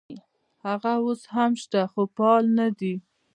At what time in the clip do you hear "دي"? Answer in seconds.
2.79-2.93